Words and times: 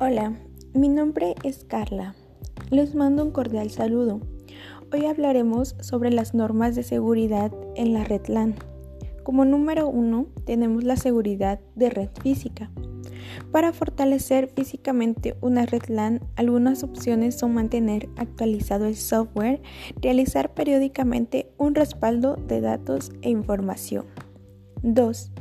Hola, 0.00 0.32
mi 0.74 0.88
nombre 0.88 1.34
es 1.42 1.64
Carla. 1.64 2.14
Les 2.70 2.94
mando 2.94 3.24
un 3.24 3.32
cordial 3.32 3.68
saludo. 3.70 4.20
Hoy 4.92 5.06
hablaremos 5.06 5.74
sobre 5.80 6.12
las 6.12 6.34
normas 6.34 6.76
de 6.76 6.84
seguridad 6.84 7.50
en 7.74 7.94
la 7.94 8.04
red 8.04 8.28
LAN. 8.28 8.54
Como 9.24 9.44
número 9.44 9.88
uno 9.88 10.28
tenemos 10.46 10.84
la 10.84 10.94
seguridad 10.94 11.58
de 11.74 11.90
red 11.90 12.10
física. 12.22 12.70
Para 13.50 13.72
fortalecer 13.72 14.46
físicamente 14.54 15.36
una 15.40 15.66
red 15.66 15.88
LAN, 15.88 16.20
algunas 16.36 16.84
opciones 16.84 17.36
son 17.36 17.54
mantener 17.54 18.08
actualizado 18.16 18.86
el 18.86 18.94
software, 18.94 19.60
realizar 20.00 20.54
periódicamente 20.54 21.50
un 21.58 21.74
respaldo 21.74 22.36
de 22.36 22.60
datos 22.60 23.10
e 23.22 23.30
información. 23.30 24.06
2. 24.84 25.32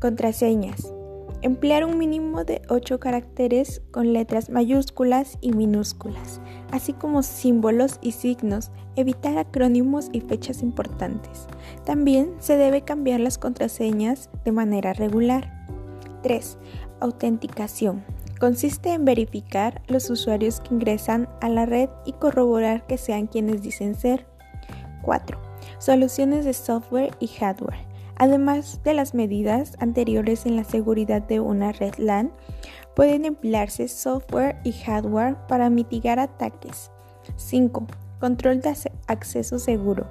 Contraseñas. 0.00 0.92
Emplear 1.42 1.86
un 1.86 1.96
mínimo 1.96 2.44
de 2.44 2.60
8 2.68 3.00
caracteres 3.00 3.80
con 3.92 4.12
letras 4.12 4.50
mayúsculas 4.50 5.38
y 5.40 5.52
minúsculas, 5.52 6.38
así 6.70 6.92
como 6.92 7.22
símbolos 7.22 7.98
y 8.02 8.12
signos, 8.12 8.70
evitar 8.94 9.38
acrónimos 9.38 10.10
y 10.12 10.20
fechas 10.20 10.60
importantes. 10.60 11.46
También 11.86 12.34
se 12.40 12.58
debe 12.58 12.82
cambiar 12.82 13.20
las 13.20 13.38
contraseñas 13.38 14.28
de 14.44 14.52
manera 14.52 14.92
regular. 14.92 15.66
3. 16.22 16.58
Autenticación. 17.00 18.04
Consiste 18.38 18.92
en 18.92 19.06
verificar 19.06 19.80
los 19.88 20.10
usuarios 20.10 20.60
que 20.60 20.74
ingresan 20.74 21.26
a 21.40 21.48
la 21.48 21.64
red 21.64 21.88
y 22.04 22.12
corroborar 22.12 22.86
que 22.86 22.98
sean 22.98 23.26
quienes 23.26 23.62
dicen 23.62 23.94
ser. 23.94 24.26
4. 25.02 25.38
Soluciones 25.78 26.44
de 26.44 26.52
software 26.52 27.14
y 27.18 27.28
hardware. 27.28 27.89
Además 28.20 28.82
de 28.84 28.92
las 28.92 29.14
medidas 29.14 29.76
anteriores 29.78 30.44
en 30.44 30.54
la 30.54 30.64
seguridad 30.64 31.22
de 31.22 31.40
una 31.40 31.72
red 31.72 31.94
LAN, 31.96 32.30
pueden 32.94 33.24
emplearse 33.24 33.88
software 33.88 34.56
y 34.62 34.72
hardware 34.72 35.38
para 35.48 35.70
mitigar 35.70 36.18
ataques. 36.18 36.90
5. 37.36 37.86
Control 38.20 38.60
de 38.60 38.74
acceso 39.06 39.58
seguro. 39.58 40.06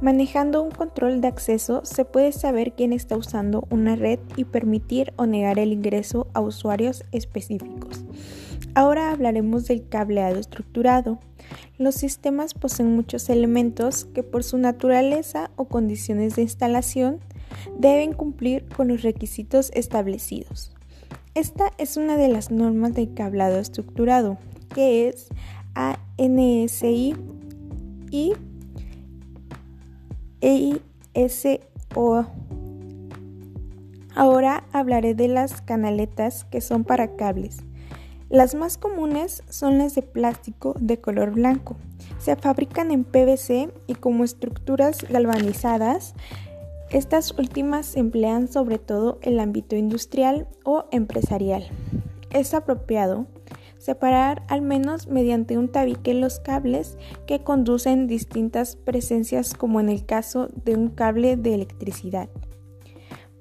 Manejando 0.00 0.62
un 0.62 0.70
control 0.70 1.20
de 1.20 1.26
acceso 1.26 1.80
se 1.84 2.04
puede 2.04 2.30
saber 2.30 2.74
quién 2.74 2.92
está 2.92 3.16
usando 3.16 3.66
una 3.70 3.96
red 3.96 4.20
y 4.36 4.44
permitir 4.44 5.12
o 5.16 5.26
negar 5.26 5.58
el 5.58 5.72
ingreso 5.72 6.28
a 6.34 6.40
usuarios 6.40 7.02
específicos. 7.10 8.04
Ahora 8.76 9.10
hablaremos 9.10 9.66
del 9.66 9.88
cableado 9.88 10.38
estructurado. 10.38 11.18
Los 11.76 11.96
sistemas 11.96 12.54
poseen 12.54 12.94
muchos 12.94 13.28
elementos 13.28 14.04
que 14.04 14.22
por 14.22 14.44
su 14.44 14.58
naturaleza 14.58 15.50
o 15.56 15.64
condiciones 15.64 16.36
de 16.36 16.42
instalación 16.42 17.18
deben 17.78 18.12
cumplir 18.12 18.66
con 18.68 18.88
los 18.88 19.02
requisitos 19.02 19.70
establecidos. 19.74 20.74
Esta 21.34 21.70
es 21.78 21.96
una 21.96 22.16
de 22.16 22.28
las 22.28 22.50
normas 22.50 22.94
del 22.94 23.14
cableado 23.14 23.58
estructurado, 23.58 24.38
que 24.74 25.08
es 25.08 25.28
ANSI 25.74 27.14
y 28.10 28.32
EISO. 30.42 32.26
Ahora 34.14 34.64
hablaré 34.72 35.14
de 35.14 35.28
las 35.28 35.62
canaletas 35.62 36.44
que 36.44 36.60
son 36.60 36.84
para 36.84 37.16
cables. 37.16 37.64
Las 38.28 38.54
más 38.54 38.76
comunes 38.78 39.42
son 39.48 39.78
las 39.78 39.94
de 39.94 40.02
plástico 40.02 40.74
de 40.78 41.00
color 41.00 41.32
blanco. 41.32 41.76
Se 42.18 42.36
fabrican 42.36 42.90
en 42.90 43.04
PVC 43.04 43.72
y 43.86 43.94
como 43.94 44.24
estructuras 44.24 44.98
galvanizadas 45.08 46.14
estas 46.92 47.32
últimas 47.38 47.86
se 47.86 48.00
emplean 48.00 48.48
sobre 48.48 48.78
todo 48.78 49.18
el 49.22 49.40
ámbito 49.40 49.76
industrial 49.76 50.46
o 50.64 50.84
empresarial. 50.90 51.66
Es 52.30 52.52
apropiado 52.52 53.26
separar 53.78 54.44
al 54.48 54.62
menos 54.62 55.08
mediante 55.08 55.58
un 55.58 55.68
tabique 55.68 56.14
los 56.14 56.38
cables 56.38 56.98
que 57.26 57.42
conducen 57.42 58.06
distintas 58.06 58.76
presencias 58.76 59.54
como 59.54 59.80
en 59.80 59.88
el 59.88 60.06
caso 60.06 60.48
de 60.64 60.76
un 60.76 60.88
cable 60.88 61.36
de 61.36 61.54
electricidad. 61.54 62.28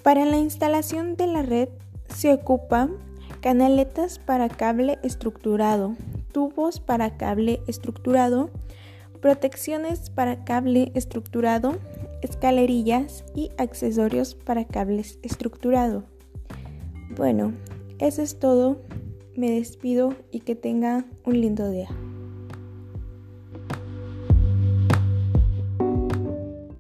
Para 0.02 0.26
la 0.26 0.38
instalación 0.38 1.16
de 1.16 1.28
la 1.28 1.44
red 1.44 1.70
se 2.08 2.34
ocupan 2.34 2.94
canaletas 3.42 4.18
para 4.18 4.50
cable 4.50 4.98
estructurado, 5.04 5.96
tubos 6.32 6.80
para 6.80 7.18
cable 7.18 7.62
estructurado, 7.68 8.50
protecciones 9.20 10.10
para 10.10 10.44
cable 10.44 10.92
estructurado, 10.96 11.78
escalerillas 12.22 13.24
y 13.36 13.52
accesorios 13.58 14.36
para 14.36 14.66
cables 14.66 15.20
estructurado. 15.22 16.04
Bueno, 17.16 17.54
eso 18.00 18.22
es 18.22 18.40
todo. 18.40 18.82
Me 19.36 19.52
despido 19.52 20.14
y 20.32 20.42
que 20.42 20.56
tenga 20.56 21.06
un 21.26 21.40
lindo 21.42 21.70
día. 21.70 21.90